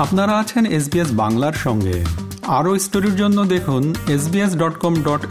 আপনারা 0.00 0.38
আছেন 0.38 0.66
এসবিএস 0.66 1.08
বাংলার 1.12 1.52
সঙ্গে। 1.52 2.04
আরও 2.46 2.78
স্টোরির 2.78 3.16
জন্য 3.16 3.44
দেখুন 3.44 3.94
SBS 4.08 4.56
dot 4.56 4.74
com 4.78 4.94
dot 5.02 5.26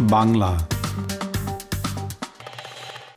Bangla. 0.00 0.68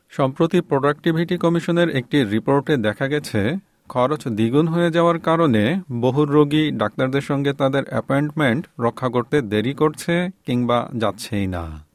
সম্প্রতি 0.10 0.62
প্রোডাক্টিভিটি 0.62 1.38
কমিশনের 1.38 1.90
একটি 1.90 2.24
রিপোর্টে 2.24 2.78
দেখা 2.78 3.08
গেছে, 3.08 3.56
খরচ 3.90 4.28
দ্বিগুণ 4.28 4.68
হয়ে 4.68 4.92
যাওয়ার 4.92 5.20
কারণে 5.20 5.82
বহু 5.92 6.26
রোগী 6.26 6.72
ডাক্তারদের 6.72 7.22
সঙ্গে 7.22 7.54
তাদের 7.54 7.84
অ্যাপয়েন্টমেন্ট 7.90 8.66
রক্ষা 8.80 9.10
করতে 9.10 9.42
দেরি 9.42 9.74
করছে 9.74 10.30
কিংবা 10.46 10.90
যাচ্ছেই 10.98 11.48
না। 11.48 11.86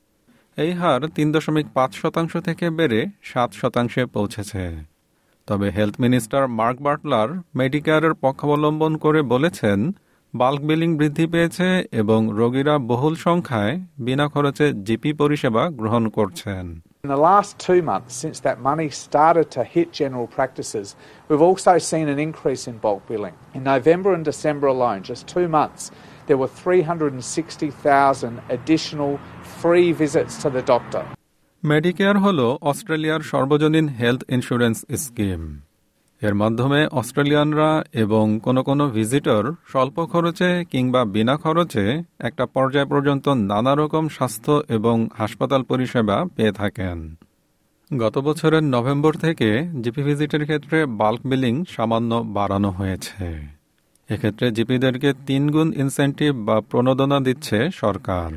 এই 0.56 0.72
হার 0.72 1.06
তিন 1.06 1.32
দশমিক 1.32 1.66
পাঁচ 1.74 1.94
শতাংশ 1.94 2.36
থেকে 2.36 2.70
বেড়ে 2.70 3.06
সাত 3.22 3.52
শতাংশে 3.52 4.06
পৌঁছেছে। 4.06 4.91
তবে 5.48 5.66
হেলথ 5.76 5.96
মিনিস্টার 6.00 6.42
মার্ক 6.58 6.78
বাটলার 6.86 7.28
মেডিকেয়ারের 7.56 8.14
পক্ষাবলম্বন 8.24 8.92
করে 9.04 9.20
বলেছেন 9.32 9.78
বাল্ক 10.34 10.60
বিলিং 10.68 10.90
বৃদ্ধি 10.98 11.26
পেয়েছে 11.26 11.68
এবং 11.92 12.20
রোগীরা 12.40 12.74
বহুল 12.90 13.14
সংখ্যায় 13.26 13.74
বিনা 13.98 14.26
খরচে 14.32 14.66
জিপি 14.86 15.10
পরিষেবা 15.20 15.62
গ্রহণ 15.80 16.04
করছেন 16.16 16.66
In 17.04 17.10
the 17.10 17.24
last 17.30 17.52
two 17.58 17.80
months, 17.82 18.12
since 18.14 18.38
that 18.46 18.58
money 18.60 18.88
started 19.06 19.46
to 19.56 19.62
hit 19.64 19.88
general 19.92 20.28
practices, 20.28 20.86
we've 21.28 21.46
also 21.50 21.74
seen 21.90 22.06
an 22.08 22.20
increase 22.20 22.64
in 22.70 22.74
bulk 22.78 23.02
billing. 23.08 23.36
In 23.54 23.62
November 23.74 24.10
and 24.16 24.24
December 24.24 24.66
alone, 24.68 25.00
just 25.02 25.22
two 25.26 25.46
months, 25.58 25.82
there 26.28 26.40
were 26.42 26.52
360,000 26.64 28.40
additional 28.48 29.12
free 29.60 29.88
visits 29.92 30.34
to 30.42 30.48
the 30.50 30.62
doctor. 30.64 31.02
Medicare 31.64 32.16
হল 32.18 32.40
অস্ট্রেলিয়ার 32.60 33.22
সর্বজনীন 33.22 33.88
health 33.88 34.22
insurance 34.30 34.78
scheme 34.96 35.42
এর 36.22 36.34
মাধ্যমে 36.34 36.86
অস্ট্রেলিয়ানরা 36.92 37.84
এবং 37.92 38.38
কোনো 38.38 38.62
কোনো 38.62 38.90
visitor 38.90 39.52
স্বল্প 39.68 39.96
খরচে 40.06 40.64
কিংবা 40.64 41.04
বিনা 41.04 41.36
খরচে 41.36 42.02
একটা 42.18 42.46
পর্যায় 42.46 42.86
পর্যন্ত 42.86 43.28
নানা 43.28 43.74
রকম 43.74 44.08
স্বাস্থ্য 44.08 44.52
এবং 44.68 45.08
হাসপাতাল 45.14 45.62
পরিষেবা 45.62 46.24
পেয়ে 46.36 46.52
থাকেন। 46.52 47.16
গত 47.96 48.18
বছরের 48.18 48.64
নভেম্বর 48.64 49.12
থেকে 49.14 49.48
জিপি 49.80 50.02
ভিজিটের 50.02 50.44
ক্ষেত্রে 50.44 50.86
বাল্ক 50.86 51.20
বিলিং 51.26 51.54
সামান্য 51.64 52.14
বাড়ানো 52.14 52.70
হয়েছে। 52.70 53.24
এক্ষেত্রে 54.10 54.46
জিপিদেরকে 54.50 55.10
তিনগুণ 55.26 55.68
ইনসেন্টিভ 55.72 56.30
বা 56.46 56.60
প্রণোদনা 56.60 57.20
দিচ্ছে 57.20 57.70
সরকার। 57.72 58.30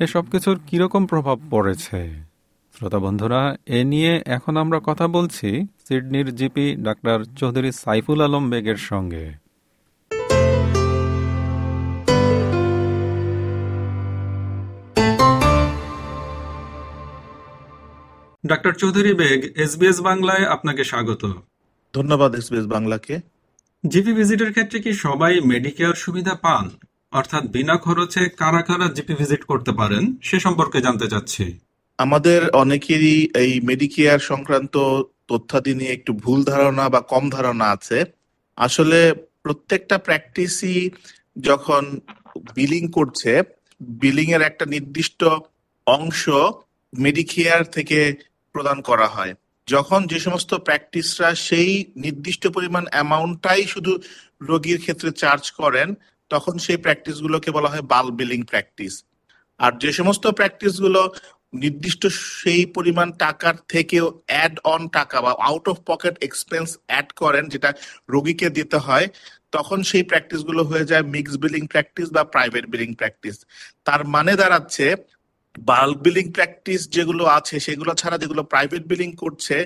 এসব 0.00 0.24
কিছুর 0.32 0.56
কীরকম 0.66 1.06
প্রভাব 1.06 1.38
পড়েছে? 1.50 2.33
শ্রোতা 2.74 2.98
বন্ধুরা 2.98 3.56
এ 3.66 3.84
নিয়ে 3.84 4.22
এখন 4.26 4.56
আমরা 4.56 4.80
কথা 4.84 5.08
বলছি 5.08 5.66
সিডনির 5.88 6.34
জিপি 6.34 6.76
ডাক্তার 6.76 7.18
চৌধুরী 7.36 7.72
সাইফুল 7.72 8.20
আলম 8.20 8.50
বেগের 8.50 8.76
সঙ্গে। 8.76 9.24
ডাক্তার 18.46 18.72
চৌধুরী 18.72 19.14
বেগ 19.14 19.40
এসবিএস 19.56 20.00
বাংলায় 20.00 20.44
আপনাকে 20.44 20.84
স্বাগত। 20.84 21.22
ধন্যবাদ 21.94 22.34
এসবিএস 22.34 22.66
বাংলাকে। 22.66 23.20
জিপি 23.86 24.12
ভিজিটের 24.12 24.50
ক্ষেত্রে 24.52 24.78
কি 24.80 24.92
সবাই 24.92 25.40
মেডিকেয়ার 25.40 25.94
সুবিধা 25.94 26.34
পান? 26.34 26.70
অর্থাৎ 27.12 27.44
বিনা 27.44 27.76
খরচে 27.76 28.28
কারা 28.28 28.62
কারা 28.62 28.86
জিপি 28.88 29.14
ভিজিট 29.14 29.44
করতে 29.44 29.72
পারেন 29.72 30.16
সে 30.22 30.36
সম্পর্কে 30.40 30.78
জানতে 30.80 31.08
চাচ্ছি। 31.08 31.63
আমাদের 31.98 32.40
অনেকেরই 32.50 33.28
এই 33.34 33.52
মেডিকেয়ার 33.60 34.18
সংক্রান্ত 34.18 34.76
তথ্যাদি 35.28 35.74
নিয়ে 35.74 35.92
একটু 35.92 36.12
ভুল 36.12 36.44
ধারণা 36.44 36.88
বা 36.88 37.00
কম 37.00 37.30
ধারণা 37.30 37.66
আছে। 37.70 38.04
আসলে 38.56 39.14
প্রত্যেকটা 39.42 39.98
প্র্যাকটিসই 39.98 40.90
যখন 41.40 42.00
বিলিং 42.54 42.88
করছে 42.88 43.42
বিলিং 43.80 44.28
এর 44.32 44.42
একটা 44.42 44.64
নির্দিষ্ট 44.64 45.24
অংশ 45.86 46.22
মেডিকেয়ার 46.92 47.64
থেকে 47.64 47.98
প্রদান 48.52 48.78
করা 48.80 49.06
হয়। 49.06 49.34
যখন 49.68 50.00
যে 50.06 50.18
সমস্ত 50.18 50.54
প্র্যাকটিসরা 50.54 51.34
সেই 51.34 51.84
নির্দিষ্ট 51.96 52.46
পরিমাণ 52.46 52.84
অ্যামাউন্টটাই 52.90 53.62
শুধু 53.64 53.92
রোগীর 54.40 54.78
ক্ষেত্রে 54.80 55.10
চার্জ 55.12 55.44
করেন, 55.50 55.88
তখন 56.30 56.58
সেই 56.58 56.76
প্র্যাকটিসগুলোকে 56.76 57.50
বলা 57.50 57.68
হয় 57.68 57.82
বাল 57.82 58.10
বিলিং 58.10 58.42
প্র্যাকটিস 58.42 58.94
আর 59.60 59.72
যে 59.78 59.92
সমস্ত 59.92 60.24
প্র্যাকটিসগুলো 60.26 61.00
নির্দিষ্ট 61.62 62.02
সেই 62.40 62.62
পরিমাণ 62.76 63.08
টাকার 63.24 63.54
থেকেও 63.72 64.06
অ্যাড 64.30 64.54
অন 64.74 64.82
টাকা 64.98 65.16
বা 65.24 65.32
out 65.48 65.64
of 65.72 65.76
pocket 65.90 66.14
expense 66.28 66.68
add 66.88 67.08
করেন, 67.22 67.44
যেটা 67.52 67.70
রোগীকে 68.14 68.48
দিতে 68.58 68.78
হয়, 68.86 69.06
তখন 69.56 69.78
সেই 69.90 70.04
প্র্যাকটিসগুলো 70.10 70.62
হয়ে 70.70 70.88
যায় 70.90 71.04
মিক্স 71.14 71.34
বিলিং 71.44 71.62
প্র্যাকটিস 71.72 72.08
বা 72.16 72.22
প্রাইভেট 72.34 72.64
বিলিং 72.72 72.90
প্র্যাকটিস 73.00 73.36
তার 73.86 74.00
মানে 74.14 74.32
দাঁড়াচ্ছে 74.40 74.86
বাল্ক 75.70 75.96
বিলিং 76.06 76.26
প্র্যাকটিস 76.36 76.80
যেগুলো 76.96 77.24
আছে, 77.38 77.56
সেগুলো 77.66 77.92
ছাড়া 78.00 78.16
যেগুলো 78.22 78.42
প্রাইভেট 78.52 78.82
বিলিং 78.92 79.10
করছে, 79.22 79.56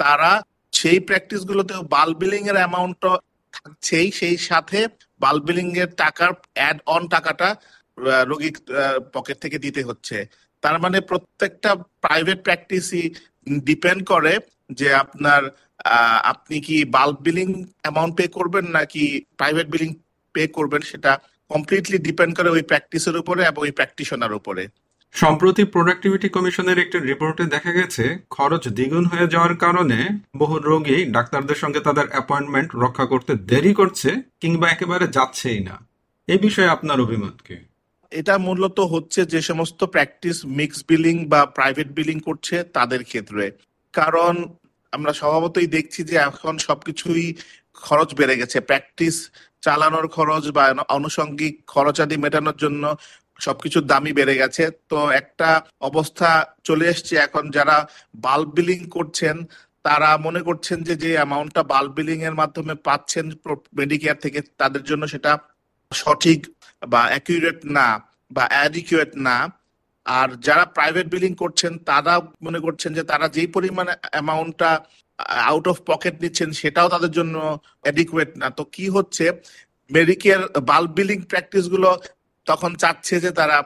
তারা 0.00 0.30
সেই 0.78 0.98
প্র্যাকটিস 1.08 1.42
গুলোতেও 1.50 1.80
বাল্ক 1.96 2.14
বিলিং 2.22 2.42
এর 2.50 2.58
অ্যামাউন্টটা 2.60 3.12
থাকছেই, 3.56 4.08
সেই 4.20 4.36
সাথে 4.48 4.78
বাল্ক 5.24 5.42
বিলিং 5.48 5.66
এর 5.82 5.90
টাকার 6.02 6.30
অ্যাড 6.56 6.78
অন 6.94 7.02
টাকাটা 7.14 7.48
রোগীর 8.30 8.56
পকেট 9.14 9.36
থেকে 9.44 9.56
দিতে 9.64 9.80
হচ্ছে। 9.88 10.16
তার 10.62 10.76
মানে 10.84 10.98
প্রত্যেকটা 11.10 11.70
প্রাইভেট 12.04 12.38
প্র্যাকটিসই 12.46 13.04
ডিপেন্ড 13.68 14.00
করে 14.12 14.32
যে 14.78 14.88
আপনার 15.02 15.42
আপনি 16.32 16.56
কি 16.66 16.76
বাল্ক 16.96 17.16
বিলিং 17.26 17.48
অ্যামাউন্ট 17.82 18.14
পে 18.18 18.24
করবেন 18.36 18.64
নাকি 18.76 19.04
প্রাইভেট 19.38 19.66
বিলিং 19.74 19.90
পে 20.34 20.42
করবেন 20.56 20.82
সেটা 20.90 21.12
কমপ্লিটলি 21.50 21.98
ডিপেন্ড 22.06 22.32
করে 22.38 22.48
ওই 22.56 22.62
প্র্যাকটিসের 22.70 23.16
উপরে 23.22 23.42
এবং 23.50 23.60
ওই 23.66 23.72
প্র্যাকটিশনার 23.78 24.38
উপরে। 24.40 24.64
সম্প্রতি 25.14 25.62
প্রোডাক্টিভিটি 25.74 26.28
কমিশনের 26.36 26.78
একটি 26.84 26.98
রিপোর্টে 26.98 27.44
দেখা 27.54 27.72
গেছে, 27.78 28.04
খরচ 28.36 28.64
দ্বিগুণ 28.76 29.04
হয়ে 29.12 29.30
যাওয়ার 29.34 29.54
কারণে 29.64 29.98
বহু 30.36 30.56
রোগী 30.68 30.98
ডাক্তারদের 31.16 31.58
সঙ্গে 31.62 31.80
তাদের 31.86 32.06
অ্যাপয়েন্টমেন্ট 32.12 32.70
রক্ষা 32.84 33.06
করতে 33.12 33.32
দেরি 33.50 33.72
করছে 33.80 34.10
কিংবা 34.42 34.66
একেবারে 34.70 35.06
যাচ্ছেই 35.16 35.60
না। 35.68 35.76
এই 36.28 36.40
বিষয়ে 36.46 36.72
আপনার 36.76 36.98
অভিমত 37.04 37.36
কি 37.46 37.56
এটা 38.12 38.34
মূলত 38.38 38.78
হচ্ছে 38.92 39.20
যে 39.32 39.40
সমস্ত 39.42 39.80
প্র্যাকটিস 39.94 40.36
মিক্স 40.58 40.78
বিলিং 40.88 41.16
বা 41.32 41.40
প্রাইভেট 41.56 41.88
বিলিং 41.98 42.16
করছে 42.20 42.56
তাদের 42.76 43.00
ক্ষেত্রে। 43.04 43.44
কারণ 43.94 44.34
আমরা 44.92 45.12
স্বভাবতই 45.20 45.68
দেখছি 45.76 46.00
যে 46.10 46.16
এখন 46.28 46.54
সবকিছুই 46.58 47.26
খরচ 47.74 48.08
বেড়ে 48.14 48.38
গেছে। 48.40 48.58
প্র্যাকটিস 48.60 49.16
চালানোর 49.64 50.06
খরচ 50.08 50.44
বা 50.56 50.64
আনুষঙ্গিক 50.96 51.54
খরচ 51.66 51.96
আদি 52.00 52.16
মেটানোর 52.24 52.56
জন্য 52.56 52.84
সবকিছুর 53.40 53.84
দামই 53.86 54.12
বেড়ে 54.18 54.34
গেছে। 54.36 54.64
তো 54.90 54.98
একটা 55.20 55.48
অবস্থা 55.80 56.30
চলে 56.64 56.84
এসছে 56.92 57.14
এখন 57.16 57.44
যারা 57.50 57.76
বাল্ব 58.14 58.48
বিলিং 58.56 58.80
করছেন, 58.96 59.36
তারা 59.86 60.10
মনে 60.26 60.40
করছেন 60.42 60.78
যে 60.82 60.94
যে 60.96 61.10
অ্যামাউন্টটা 61.16 61.62
বাল্ব 61.62 61.90
বিলিং 61.92 62.18
এর 62.28 62.34
মাধ্যমে 62.34 62.74
পাচ্ছেন 62.86 63.24
মেডিকেয়ার 63.78 64.22
থেকে, 64.24 64.38
তাদের 64.60 64.82
জন্য 64.82 65.02
সেটা 65.08 65.32
সঠিক 65.92 66.40
বা 66.82 67.00
অ্যাকিউরেট 67.10 67.60
না 67.76 67.86
বা 68.36 68.44
অ্যাডিকুয়েট 68.54 69.12
না, 69.26 69.36
আর 70.06 70.28
যারা 70.46 70.64
প্রাইভেট 70.76 71.06
বিলিং 71.14 71.32
করছেন, 71.42 71.72
তারা 71.90 72.14
মনে 72.46 72.60
করছেন 72.66 72.90
যে 72.98 73.02
তারা 73.10 73.26
যেই 73.36 73.48
পরিমাণে 73.56 73.92
অ্যামাউন্টটা 74.12 74.70
আউট 75.50 75.66
অফ 75.72 75.76
পকেট 75.90 76.14
নিচ্ছেন, 76.22 76.48
সেটাও 76.60 76.88
তাদের 76.94 77.12
জন্য 77.18 77.36
অ্যাডিকুয়েট 77.84 78.30
না। 78.40 78.46
তো 78.58 78.62
কি 78.74 78.84
হচ্ছে? 78.96 79.24
মেডিকেয়ার 79.90 80.42
বাল্ব 80.70 80.90
বিলিং 80.98 81.18
প্র্যাকটিসগুলো 81.30 81.90
তখন 82.46 82.70
চাচ্ছে 82.82 83.14
যে 83.24 83.30
তারা 83.40 83.56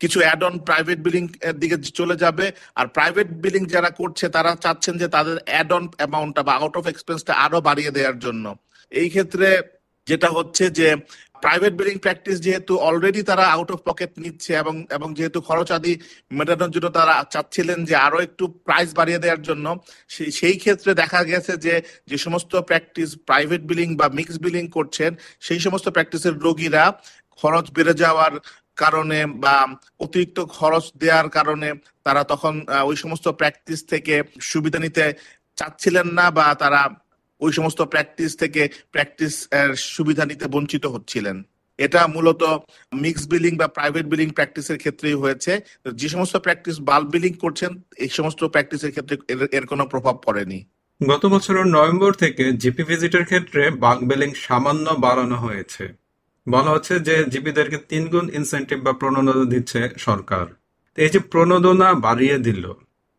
কিছু 0.00 0.18
অ্যাড 0.24 0.40
অন 0.48 0.54
প্রাইভেট 0.68 0.98
বিলিং 1.06 1.24
এর 1.48 1.56
দিকে 1.62 1.76
চলে 1.98 2.16
যাবে, 2.24 2.46
আর 2.78 2.86
প্রাইভেট 2.96 3.28
বিলিং 3.44 3.62
যারা 3.74 3.90
করছে, 4.00 4.26
তারা 4.36 4.50
চাচ্ছেন 4.64 4.94
যে 5.02 5.08
তাদের 5.16 5.36
অ্যাড 5.50 5.70
অন 5.76 5.84
অ্যামাউন্টটা 5.98 6.42
বা 6.48 6.52
আউট 6.60 6.74
অফ 6.80 6.84
এক্সপেন্সটা 6.92 7.32
আরও 7.44 7.58
বাড়িয়ে 7.68 7.94
দেওয়ার 7.96 8.16
জন্য। 8.24 8.44
এই 8.92 9.08
ক্ষেত্রে 9.14 9.48
যেটা 10.06 10.28
হচ্ছে 10.36 10.64
যে 10.78 10.88
প্রাইভেট 11.42 11.72
বিলিং 11.80 11.96
প্র্যাকটিস 11.98 12.36
যেহেতু 12.40 12.72
অলরেডি 12.88 13.20
তারা 13.22 13.44
আউট 13.54 13.68
অফ 13.74 13.80
পকেট 13.88 14.12
নিচ্ছে 14.18 14.52
এবং 14.56 14.74
এবং 14.96 15.08
যেহেতু 15.14 15.38
খরচ 15.40 15.68
আদি 15.72 15.92
মেটানোর 16.30 16.70
জন্য 16.70 16.88
তারা 16.90 17.14
চাচ্ছিলেন 17.32 17.78
যে 17.84 17.94
আরও 18.06 18.18
একটু 18.20 18.44
প্রাইস 18.66 18.90
বাড়িয়ে 18.98 19.22
দেওয়ার 19.24 19.42
জন্য 19.42 19.66
সেই 20.38 20.56
ক্ষেত্রে 20.62 20.90
দেখা 20.94 21.20
গেছে 21.24 21.52
যে 21.56 21.74
যে 22.10 22.16
সমস্ত 22.18 22.52
প্র্যাকটিস 22.68 23.10
প্রাইভেট 23.28 23.62
বিলিং 23.70 23.88
বা 24.00 24.06
মিক্স 24.18 24.36
বিলিং 24.38 24.64
করছেন, 24.68 25.10
সেই 25.40 25.60
সমস্ত 25.60 25.86
প্র্যাকটিসের 25.88 26.34
রোগীরা 26.38 26.84
খরচ 27.38 27.66
বেড়ে 27.76 27.94
যাওয়ার 27.94 28.34
কারণে 28.76 29.18
বা 29.44 29.56
অতিরিক্ত 30.00 30.38
খরচ 30.56 30.84
দেওয়ার 31.02 31.28
কারণে 31.28 31.68
তারা 32.06 32.22
তখন 32.24 32.54
ওই 32.88 32.96
সমস্ত 32.96 33.26
প্র্যাকটিস 33.40 33.80
থেকে 33.92 34.14
সুবিধা 34.42 34.78
নিতে 34.78 35.04
চাচ্ছিলেন 35.58 36.06
না 36.18 36.26
বা 36.30 36.46
তারা 36.54 36.82
ওই 37.40 37.52
সমস্ত 37.52 37.82
প্র্যাকটিস 37.82 38.36
থেকে 38.36 38.68
প্র্যাকটিস 38.92 39.48
এর 39.50 39.74
সুবিধা 39.74 40.24
নিতে 40.26 40.46
বঞ্চিত 40.46 40.86
হচ্ছিলেন। 40.86 41.42
এটা 41.78 42.06
মূলত 42.06 42.42
মিক্স 42.94 43.28
বিলিং 43.28 43.56
বা 43.56 43.66
প্রাইভেট 43.68 44.06
বিলিং 44.06 44.28
প্র্যাকটিসের 44.30 44.78
ক্ষেত্রেই 44.78 45.14
হয়েছে। 45.14 45.60
যে 45.94 46.08
সমস্ত 46.08 46.36
প্র্যাকটিস 46.36 46.80
বাল্ব 46.80 47.06
বিলিং 47.10 47.32
করছেন, 47.32 47.82
এই 47.96 48.08
সমস্ত 48.08 48.44
প্র্যাকটিসের 48.44 48.90
ক্ষেত্রে 48.90 49.16
এর 49.52 49.66
কোনো 49.66 49.86
প্রভাব 49.86 50.16
পড়েনি। 50.24 50.64
গত 51.08 51.26
বছরের 51.26 51.66
নভেম্বর 51.66 52.12
থেকে 52.12 52.52
জিপি 52.52 52.82
ভিজিটের 52.82 53.24
ক্ষেত্রে 53.24 53.70
বাল্ক 53.70 54.02
বিলিং 54.02 54.30
সামান্য 54.34 54.90
বাড়ানো 54.90 55.36
হয়েছে। 55.36 55.84
বলা 56.48 56.70
হচ্ছে 56.70 57.00
যে 57.00 57.24
জিপিদেরকে 57.24 57.78
তিনগুণ 57.88 58.26
ইনসেন্টিভ 58.32 58.78
বা 58.82 58.92
প্রণোদনা 58.92 59.44
দিচ্ছে 59.44 59.80
সরকার। 59.98 60.46
এই 60.96 61.08
যে 61.08 61.18
প্রণোদনা 61.18 61.88
বাড়িয়ে 61.94 62.38
দিল 62.38 62.64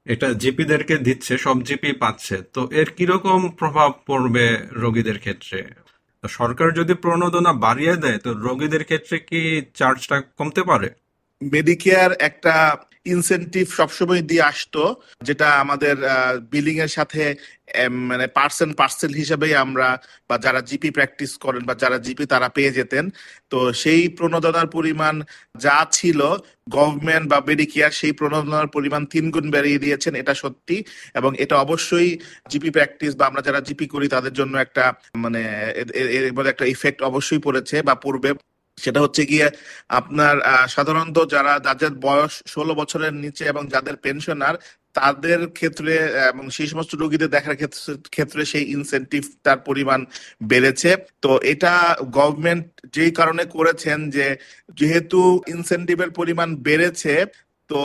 এটা 0.07 0.27
জিপিদেরকে 0.33 0.95
দিচ্ছে, 0.97 1.33
সব 1.37 1.57
জিপি 1.63 1.91
পাচ্ছে। 1.93 2.35
তো 2.53 2.61
এর 2.71 2.89
কীরকম 2.97 3.39
প্রভাব 3.49 3.89
পড়বে 4.07 4.45
রোগীদের 4.71 5.17
ক্ষেত্রে? 5.19 5.59
সরকার 6.29 6.67
যদি 6.71 6.93
প্রণোদনা 6.93 7.51
বাড়িয়ে 7.65 7.95
দেয়, 7.97 8.17
তো 8.17 8.29
রোগীদের 8.45 8.83
ক্ষেত্রে 8.83 9.15
কি 9.19 9.41
চার্জটা 9.73 10.17
কমতে 10.37 10.61
পারে? 10.63 10.89
মেডিকেয়ার 11.41 12.11
একটা 12.19 12.53
ইনসেনটিভ 13.15 13.65
সবসময় 13.79 14.21
দিয়ে 14.29 14.43
আসতো, 14.51 14.83
যেটা 15.27 15.47
আমাদের 15.63 15.95
বিলিং 16.53 16.75
এর 16.85 16.91
সাথে 16.97 17.23
মানে 18.09 18.25
পার্সেন্ট 18.37 18.73
পার্সেল 18.81 19.11
হিসেবেই 19.21 19.53
আমরা, 19.65 19.87
বা 20.29 20.35
যারা 20.45 20.61
জিপি 20.69 20.89
প্র্যাকটিস 20.97 21.31
করেন 21.43 21.61
বা 21.69 21.73
যারা 21.83 21.97
জিপি 22.05 22.25
তারা 22.33 22.47
পেয়ে 22.55 22.75
যেতেন। 22.77 23.05
তো 23.51 23.57
সেই 23.81 24.01
প্রণোদনার 24.17 24.67
পরিমাণ 24.75 25.15
যা 25.65 25.77
ছিল 25.97 26.19
গভর্নমেন্ট 26.75 27.25
বা 27.31 27.39
মেডিকেয়ার 27.49 27.93
সেই 27.99 28.13
প্রণোদনার 28.19 28.67
পরিমাণ 28.75 29.01
তিন 29.13 29.25
গুণ 29.33 29.45
বাড়িয়ে 29.55 29.79
দিয়েছেন, 29.83 30.13
এটা 30.21 30.33
সত্যি। 30.43 30.77
এবং 31.19 31.31
এটা 31.43 31.55
অবশ্যই 31.65 32.09
জিপি 32.51 32.69
প্র্যাকটিস 32.75 33.11
বা 33.19 33.23
আমরা 33.29 33.41
যারা 33.47 33.59
জিপি 33.67 33.85
করি 33.93 34.07
তাদের 34.15 34.33
জন্য 34.39 34.53
একটা 34.65 34.83
মানে 35.23 35.41
এর 36.17 36.33
মধ্যে 36.35 36.51
একটা 36.53 36.65
ইফেক্ট 36.75 36.99
অবশ্যই 37.09 37.41
পড়েছে 37.45 37.75
বা 37.87 37.95
পূর্বে 38.05 38.29
সেটা 38.77 38.99
হচ্ছে 39.03 39.21
গিয়ে 39.31 39.47
আপনার 39.99 40.35
সাধারণত 40.75 41.17
যারা, 41.33 41.53
যাদের 41.67 41.91
বয়স 42.05 42.33
ষোলো 42.53 42.73
বছরের 42.81 43.13
নিচে 43.23 43.43
এবং 43.53 43.63
যাদের 43.73 43.95
পেনশনার 44.03 44.55
তাদের 44.97 45.39
ক্ষেত্রে 45.57 45.93
এবং 46.31 46.43
সেই 46.55 46.67
সমস্ত 46.71 46.91
রোগীদের 46.95 47.33
দেখার 47.35 47.55
ক্ষেত্রে 48.15 48.41
সেই 48.51 48.65
ইনসেন্টিভটার 48.77 49.59
পরিমাণ 49.67 49.99
বেড়েছে। 50.51 50.91
তো 51.23 51.31
এটা 51.51 51.73
গভর্নমেন্ট 52.17 52.65
যেই 52.95 53.11
কারণে 53.19 53.43
করেছেন 53.55 53.99
যে, 54.15 54.27
যেহেতু 54.79 55.19
ইনসেন্টিভের 55.55 56.11
পরিমাণ 56.19 56.49
বেড়েছে, 56.67 57.13
তো 57.69 57.81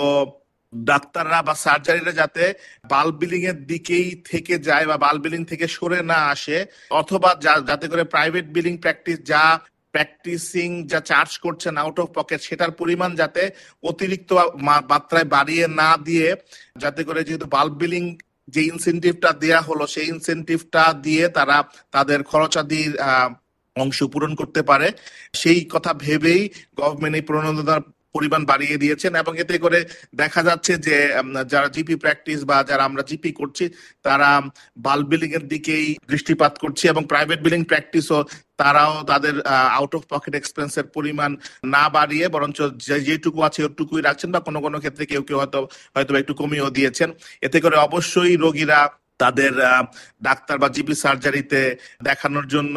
ডাক্তাররা 0.72 1.38
বা 1.48 1.54
সার্জারিরা 1.64 2.12
যাতে 2.20 2.44
বাল্ব 2.92 3.14
বিলিং 3.22 3.42
এর 3.50 3.58
দিকেই 3.70 4.08
থেকে 4.30 4.54
যায় 4.68 4.86
বা 4.90 4.96
বাল্ব 5.04 5.20
বিলিং 5.24 5.42
থেকে 5.50 5.66
সরে 5.76 6.00
না 6.12 6.18
আসে, 6.34 6.58
অথবা 7.00 7.30
যাতে 7.68 7.86
করে 7.92 8.04
প্রাইভেট 8.14 8.46
বিলিং 8.56 8.74
প্র্যাকটিস 8.82 9.18
যা 9.32 9.44
প্র্যাকটিসিং 9.92 10.68
যা 10.86 11.00
চার্জ 11.00 11.30
করছেন 11.38 11.74
আউট 11.76 11.96
অফ 12.00 12.08
পকেট 12.14 12.40
সেটার 12.40 12.72
পরিমাণ 12.72 13.10
যাতে 13.14 13.42
অতিরিক্ত 13.82 14.30
মাত্রায় 14.90 15.28
বাড়িয়ে 15.34 15.64
না 15.80 15.90
দিয়ে 16.04 16.28
যাতে 16.78 17.00
করে 17.04 17.20
যেহেতু 17.24 17.46
বাল্ব 17.46 17.74
বিলিং 17.74 18.04
যে 18.48 18.60
ইনসেন্টিভটা 18.62 19.30
দেয়া 19.32 19.60
হলো 19.60 19.84
সেই 19.86 20.06
ইনসেন্টিভটা 20.08 20.82
দিয়ে 21.04 21.24
তারা 21.28 21.56
তাদের 21.90 22.20
খরচাদির 22.22 22.92
অংশ 23.76 23.98
পূরণ 24.12 24.32
করতে 24.34 24.60
পারে। 24.62 24.88
সেই 25.32 25.60
কথা 25.64 25.92
ভেবেই 26.04 26.42
গভর্নমেন্ট 26.76 27.14
এই 27.16 27.24
প্রণোদনার 27.28 27.82
পরিমাণ 28.14 28.43
বাড়িয়ে 28.50 28.76
দিয়েছেন 28.82 29.12
এবং 29.23 29.32
এতে 29.43 29.56
করে 29.64 29.79
দেখা 30.20 30.43
যাচ্ছে 30.49 30.73
যে 30.87 30.97
যারা 31.53 31.69
জিপি 31.75 31.97
প্র্যাকটিস 32.03 32.41
বা 32.50 32.56
যারা 32.70 32.82
আমরা 32.88 33.03
জিপি 33.11 33.31
করছি, 33.41 33.64
তারা 34.06 34.31
বাল্ব 34.87 35.05
বিলিং 35.12 35.31
এর 35.38 35.44
দিকেই 35.53 35.87
দৃষ্টিপাত 36.11 36.55
করছে 36.62 36.85
এবং 36.93 37.03
প্রাইভেট 37.12 37.41
বিলিং 37.47 37.62
প্র্যাকটিসও 37.70 38.20
তারাও 38.61 38.94
তাদের 39.11 39.35
আউট 39.79 39.93
অফ 39.99 40.03
পকেট 40.12 40.35
এক্সপেন্সের 40.37 40.87
পরিমাণ 40.97 41.31
না 41.75 41.85
বাড়িয়ে 41.97 42.26
বরঞ্চ 42.35 42.59
যেটুকু 43.09 43.38
আছে 43.49 43.61
ওটুকুই 43.67 44.03
রাখছেন 44.03 44.31
বা 44.35 44.41
কোনো 44.47 44.59
কোনো 44.64 44.76
ক্ষেত্রে 44.82 45.05
কেউ 45.11 45.23
কেউ 45.29 45.38
হয়তো 45.43 45.61
হয়তো 45.94 46.12
একটু 46.23 46.32
কমিয়েও 46.41 46.75
দিয়েছেন। 46.76 47.09
এতে 47.47 47.59
করে 47.64 47.76
অবশ্যই 47.87 48.35
রোগীরা 48.44 48.79
তাদের 49.22 49.52
ডাক্তার 50.26 50.56
বা 50.62 50.69
জিপি 50.74 50.94
সার্জারিতে 51.02 51.60
দেখানোর 52.08 52.46
জন্য 52.54 52.76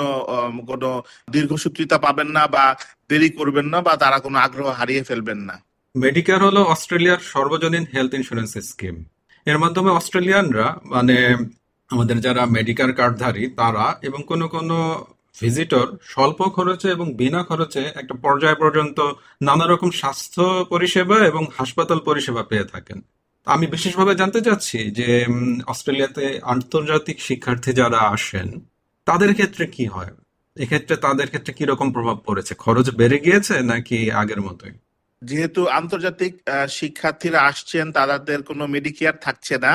কোনো 0.70 0.90
দীর্ঘসূত্রিতা 1.34 1.98
পাবেন 2.06 2.30
না 2.38 2.44
বা 2.56 2.66
দেরি 3.10 3.30
করবেন 3.40 3.68
না 3.74 3.80
বা 3.88 3.94
তারা 4.04 4.18
কোনো 4.26 4.38
আগ্রহ 4.46 4.68
হারিয়ে 4.80 5.08
ফেলবেন 5.10 5.40
না। 5.50 5.56
মেডিকেয়ার 5.96 6.42
হলো 6.48 6.62
অস্ট্রেলিয়ার 6.74 7.22
সর্বজনীন 7.34 7.86
হেলথ 7.94 8.12
ইন্স্যুরেন্স 8.20 8.52
স্কিম 8.70 8.96
এর 9.48 9.58
মাধ্যমে 9.64 9.90
অস্ট্রেলিয়ানরা 10.00 10.68
মানে 10.94 11.16
আমাদের 11.90 12.18
যারা 12.26 12.44
মেডিকেল 12.56 12.92
কার্ডধারী, 13.00 13.44
তারা 13.60 13.86
এবং 14.08 14.20
কোনো 14.32 14.46
কোনো 14.56 14.78
ভিজিটর 15.42 15.88
স্বল্প 16.12 16.40
খরচে 16.56 16.88
এবং 16.96 17.08
বিনা 17.20 17.42
খরচে 17.50 17.84
একটা 18.02 18.16
পর্যায় 18.26 18.58
পর্যন্ত 18.64 18.98
নানা 19.48 19.66
রকম 19.68 19.90
স্বাস্থ্য 20.02 20.44
পরিষেবা 20.72 21.18
এবং 21.30 21.44
হাসপাতাল 21.58 22.00
পরিষেবা 22.08 22.44
পেয়ে 22.52 22.70
থাকেন। 22.74 23.00
আমি 23.48 23.66
বিশেষভাবে 23.76 24.14
জানতে 24.22 24.40
চাচ্ছি 24.48 24.80
যে 25.00 25.08
অস্ট্রেলিয়াতে 25.68 26.26
আন্তর্জাতিক 26.54 27.18
শিক্ষার্থী 27.28 27.72
যারা 27.82 28.00
আসেন, 28.16 28.48
তাদের 29.08 29.32
ক্ষেত্রে 29.38 29.66
কি 29.76 29.86
হয়? 29.86 30.12
এক্ষেত্রে 30.58 30.96
তাদের 31.06 31.28
ক্ষেত্রে 31.32 31.52
কি 31.58 31.64
রকম 31.72 31.88
প্রভাব 31.96 32.18
পড়েছে? 32.28 32.54
খরচ 32.64 32.88
বেড়ে 33.00 33.18
গিয়েছে 33.26 33.56
নাকি 33.72 33.98
আগের 34.22 34.42
মতোই? 34.48 34.74
যেহেতু 35.22 35.62
আন্তর্জাতিক 35.80 36.34
শিক্ষার্থীরা 36.80 37.40
আসছেন, 37.50 37.86
তাদের 38.00 38.40
কোনো 38.50 38.64
মেডিকেয়ার 38.76 39.18
থাকছে 39.26 39.56
না, 39.66 39.72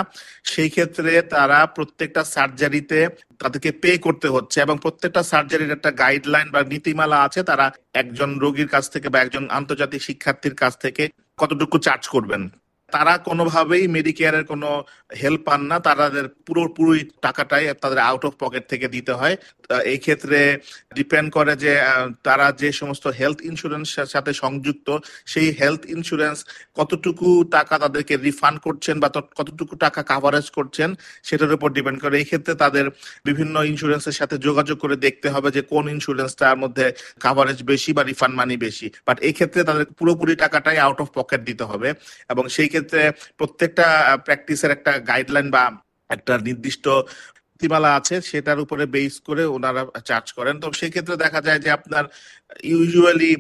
সেই 0.53 0.71
ক্ষেত্রে 0.75 1.13
তারা 1.35 1.59
প্রত্যেকটা 1.77 2.23
সার্জারিতে 2.35 2.99
তাদেরকে 3.41 3.71
পে 3.83 3.91
করতে 4.07 4.29
হচ্ছে 4.35 4.59
এবং 4.67 4.77
প্রত্যেকটা 4.85 5.23
সার্জারির 5.31 5.75
একটা 5.77 5.91
গাইডলাইন 6.03 6.49
বা 6.55 6.61
নীতিমালা 6.73 7.19
আছে, 7.27 7.41
তারা 7.51 7.67
একজন 8.03 8.31
রোগীর 8.45 8.69
কাছ 8.75 8.85
থেকে 8.95 9.09
বা 9.13 9.19
একজন 9.25 9.45
আন্তর্জাতিক 9.59 10.01
শিক্ষার্থীর 10.09 10.55
কাছ 10.63 10.73
থেকে 10.85 11.03
কতটুকু 11.41 11.77
চার্জ 11.87 12.05
করবেন। 12.15 12.43
তারা 12.97 13.13
কোনোভাবেই 13.29 13.85
মেডিকেয়ারের 13.97 14.45
কোনো 14.53 14.69
হেল্প 15.23 15.43
পান 15.49 15.61
না। 15.71 15.77
তাদের 15.89 16.25
পুরো 16.47 16.61
পুরোপুরি 16.61 17.03
টাকাটাই 17.27 17.65
তাদের 17.83 18.01
আউট 18.09 18.23
অফ 18.29 18.33
পকেট 18.39 18.65
থেকে 18.73 18.87
দিতে 18.89 19.13
হয়। 19.13 19.37
এই 19.93 19.99
ক্ষেত্রে 20.05 20.39
ডিপেন্ড 20.95 21.29
করে 21.37 21.53
যে 21.65 21.73
তারা 22.27 22.47
যে 22.63 22.71
সমস্ত 22.81 23.05
হেলথ 23.19 23.39
ইন্স্যুরেন্সের 23.51 24.09
সাথে 24.15 24.33
সংযুক্ত, 24.43 24.89
সেই 25.33 25.49
হেলথ 25.61 25.83
ইন্স্যুরেন্স 25.97 26.39
কতটুকু 26.79 27.29
টাকা 27.57 27.75
তাদেরকে 27.79 28.15
রিফান্ড 28.17 28.59
করছেন 28.67 28.97
বা 29.03 29.09
কতটুকু 29.39 29.75
টাকা 29.85 30.01
কাভারেজ 30.11 30.47
করছেন, 30.51 30.89
সেটার 31.29 31.57
উপর 31.57 31.69
ডিপেন্ড 31.77 31.99
করে। 32.03 32.15
এই 32.19 32.27
ক্ষেত্রে 32.31 32.55
তাদের 32.55 32.85
বিভিন্ন 33.25 33.55
ইন্স্যুরেন্সের 33.71 34.17
সাথে 34.21 34.37
যোগাযোগ 34.39 34.77
করে 34.79 34.97
দেখতে 35.07 35.29
হবে 35.35 35.49
যে, 35.57 35.63
কোন 35.73 35.85
ইন্স্যুরেন্সটার 35.89 36.61
মধ্যে 36.63 36.87
কাভারেজ 37.25 37.59
বেশি 37.63 37.91
বা 37.93 38.03
রিফান্ড 38.03 38.35
মানি 38.37 38.57
বেশি। 38.67 38.87
বাট 39.07 39.17
এই 39.27 39.33
ক্ষেত্রে 39.33 39.61
তাদের 39.65 39.87
পুরোপুরি 39.99 40.35
টাকাটাই 40.37 40.79
আউট 40.87 40.99
অফ 41.05 41.09
পকেট 41.19 41.41
দিতে 41.49 41.65
হবে। 41.65 41.89
এবং 42.33 42.45
সেই 42.49 42.69
ক্ষেত্রে 42.69 42.80
প্রত্যেকটা 43.39 43.87
প্র্যাকটিসের 44.27 44.71
একটা 44.71 44.93
গাইডলাইন 45.11 45.49
বা 45.51 45.65
একটা 46.11 46.33
নির্দিষ্ট 46.39 46.85
নীতিমালা 47.53 47.91
আছে, 47.99 48.21
সেটার 48.21 48.59
উপরে 48.61 48.85
বেস 48.87 49.15
করে 49.21 49.45
ওনারা 49.57 49.83
চার্জ 50.09 50.27
করেন। 50.33 50.55
তো 50.61 50.67
সেই 50.73 50.91
ক্ষেত্রে 50.91 51.17
দেখা 51.25 51.41
যায় 51.47 51.61
যে 51.65 51.71
আপনার 51.71 52.05
ইউজুয়ালি 52.73 53.33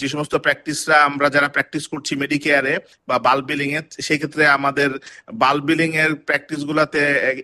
যে 0.00 0.08
সমস্ত 0.08 0.34
প্র্যাকটিসরা 0.36 0.96
আমরা 1.08 1.28
যারা 1.30 1.48
প্র্যাকটিস 1.48 1.84
করছি 1.92 2.16
মেডিকেয়ারে 2.16 2.74
বা 3.08 3.18
বাল 3.18 3.40
বিলিং 3.42 3.70
এ 3.78 3.80
সেই 4.06 4.18
ক্ষেত্রে 4.18 4.46
আমাদের 4.58 4.90
বাল 5.34 5.58
বিলিং 5.60 5.90
এর 6.04 6.12
প্র্যাকটিস 6.28 6.60
গুলাতে 6.64 7.00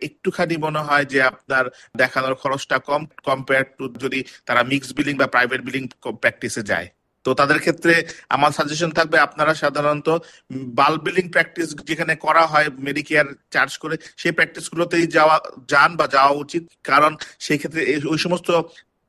একটুখানি 0.09 0.57
মনে 0.57 0.79
হয় 0.79 1.05
যে 1.05 1.23
আপনার 1.23 1.65
দেখানোর 1.97 2.35
খরচটা 2.35 2.79
কম 2.89 3.03
কম্পেয়ার 3.25 3.65
টু 3.79 3.85
যদি 4.05 4.21
তারা 4.47 4.63
মিক্স 4.63 4.89
বিলিং 4.99 5.15
বা 5.17 5.27
প্রাইভেট 5.27 5.61
বিলিং 5.69 5.83
প্র্যাকটিসে 6.23 6.63
যায়। 6.63 6.89
তো 7.25 7.31
তাদের 7.41 7.59
ক্ষেত্রে 7.65 7.95
আমার 8.35 8.53
সাজেশন 8.57 8.91
থাকবে 8.99 9.17
আপনারা 9.27 9.53
সাধারণত 9.63 10.09
বাল 10.79 10.95
বিলিং 11.07 11.27
প্র্যাকটিস 11.35 11.69
যেখানে 11.91 12.15
করা 12.25 12.45
হয় 12.53 12.69
মেডিকেয়ার 12.87 13.29
চার্জ 13.55 13.73
করে, 13.83 13.97
সেই 14.21 14.33
প্র্যাকটিস 14.37 14.65
গুলোতেই 14.73 15.07
যাওয়া, 15.17 15.37
যান 15.73 15.91
বা 15.99 16.07
যাওয়া 16.17 16.33
উচিত। 16.45 16.63
কারণ 16.91 17.13
সেই 17.47 17.59
ক্ষেত্রে 17.61 17.81
ওই 18.13 18.19
সমস্ত 18.25 18.49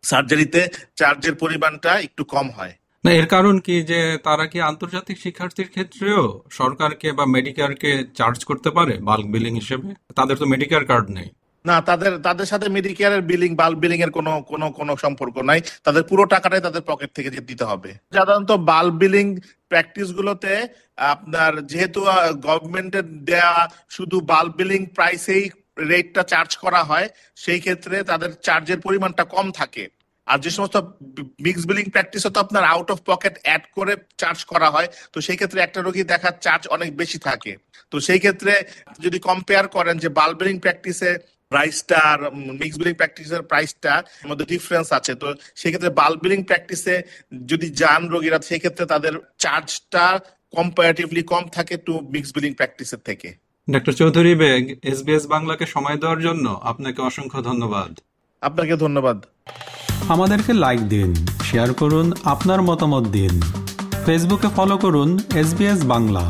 সার্জারিতে 0.04 0.62
চার্জের 1.00 1.36
পরিমাণটা 1.44 1.92
একটু 2.08 2.24
কম 2.34 2.48
হয়। 2.58 2.74
না, 3.04 3.12
এর 3.20 3.28
কারণ 3.36 3.56
কি 3.66 3.76
যে 3.92 4.00
তারা 4.28 4.46
কি 4.52 4.58
আন্তর্জাতিক 4.72 5.18
শিক্ষার্থীর 5.24 5.70
ক্ষেত্রেও 5.74 6.24
সরকারকে 6.60 7.10
বা 7.18 7.26
মেডিকেয়ারকে 7.36 7.92
চার্জ 8.20 8.40
করতে 8.50 8.70
পারে 8.78 8.94
বাল্ক 9.10 9.26
বিলিং 9.34 9.54
হিসেবে? 9.62 9.88
তাদের 10.18 10.36
তো 10.42 10.46
মেডিকেয়ার 10.54 10.86
কার্ড 10.92 11.08
নেই। 11.18 11.30
না, 11.66 11.76
তাদের 11.90 12.14
তাদের 12.28 12.48
সাথে 12.52 12.68
মেডিকেয়ারের 12.78 13.24
বিলিং 13.32 13.52
বাল্ব 13.62 13.78
বিলিং 13.84 14.00
এর 14.06 14.12
কোনো 14.18 14.32
কোনো 14.52 14.68
কোনো 14.80 14.94
সম্পর্ক 15.04 15.36
নাই। 15.50 15.60
তাদের 15.86 16.04
পুরো 16.10 16.24
টাকাটাই 16.34 16.62
তাদের 16.68 16.84
পকেট 16.92 17.10
থেকে 17.18 17.30
দিতে 17.50 17.66
হবে। 17.72 17.90
সাধারণত 18.18 18.52
বাল্ব 18.72 18.94
বিলিং 19.02 19.28
প্র্যাকটিস 19.72 20.10
গুলোতে 20.18 20.54
আপনার 21.14 21.52
যেহেতু 21.72 22.00
গভর্নমেন্টের 22.48 23.08
দেয়া 23.30 23.54
শুধু 23.96 24.18
বাল্ব 24.32 24.52
বিলিং 24.60 24.82
প্রাইসেই 24.96 25.44
রেটটা 25.92 26.22
চার্জ 26.32 26.52
করা 26.64 26.82
হয়, 26.90 27.08
সেই 27.44 27.60
ক্ষেত্রে 27.66 27.96
তাদের 28.10 28.32
চার্জের 28.46 28.80
পরিমাণটা 28.86 29.24
কম 29.36 29.48
থাকে। 29.62 29.86
আর 30.28 30.38
যে 30.46 30.52
সমস্ত 30.58 30.78
মিক্স 31.46 31.64
বিলিং 31.70 31.86
প্র্যাকটিস 31.94 32.24
তো 32.36 32.40
আপনার 32.46 32.64
আউট 32.74 32.90
অফ 32.94 33.00
পকেট 33.12 33.36
অ্যাড 33.46 33.64
করে 33.78 33.94
চার্জ 34.22 34.40
করা 34.52 34.68
হয়, 34.76 34.90
তো 35.14 35.18
সেই 35.26 35.38
ক্ষেত্রে 35.40 35.60
একটা 35.62 35.80
রোগী 35.86 36.04
দেখার 36.14 36.36
চার্জ 36.46 36.64
অনেক 36.76 36.90
বেশি 37.02 37.18
থাকে। 37.28 37.54
তো 37.92 37.96
সেই 38.08 38.20
ক্ষেত্রে 38.24 38.54
যদি 39.06 39.18
কম্পেয়ার 39.28 39.66
করেন 39.76 39.96
যে 40.04 40.10
বাল্ব 40.20 40.36
বিলিং 40.40 40.58
প্র্যাকটিসে 40.64 41.12
প্রাইসটা 41.54 41.98
আর 42.12 42.20
মিক্স 42.62 42.76
বিলিং 42.80 42.96
প্র্যাকটিসের 43.00 43.44
প্রাইসটা 43.52 43.94
মধ্যে 44.30 44.46
ডিফারেন্স 44.52 44.88
আছে। 44.98 45.14
তো 45.22 45.28
সেক্ষেত্রে 45.62 45.92
বাল্ব 46.00 46.18
বিলিং 46.24 46.42
প্র্যাকটিসে 46.50 46.96
যদি 47.52 47.68
যান 47.82 48.02
রোগীরা 48.14 48.40
সেক্ষেত্রে 48.50 48.86
তাদের 48.94 49.14
চার্জটা 49.44 50.06
কম্পারেটিভলি 50.58 51.24
কম 51.32 51.44
থাকে 51.56 51.76
টু 51.88 51.94
মিক্স 52.14 52.30
বিলিং 52.36 52.52
প্র্যাকটিসের 52.60 53.02
থেকে। 53.08 53.30
ডক্টর 53.68 53.94
চৌধুরী 54.00 54.34
বেগ 54.36 54.64
এসবিএস 54.92 55.24
বাংলাকে 55.34 55.66
সময় 55.66 55.98
দেওয়ার 56.02 56.20
জন্য 56.22 56.46
আপনাকে 56.72 57.00
অসংখ্য 57.10 57.40
ধন্যবাদ। 57.50 57.92
আপনাকে 58.42 58.74
ধন্যবাদ। 58.76 59.18
আমাদেরকে 60.14 60.52
লাইক 60.64 60.82
দিন 60.94 61.10
শেয়ার 61.50 61.70
করুন 61.74 62.08
আপনার 62.34 62.60
মতামত 62.70 63.06
দিন। 63.18 63.34
ফেসবুকে 64.06 64.50
ফলো 64.56 64.76
করুন 64.78 65.10
এস 65.42 65.50
বাংলা 65.94 66.24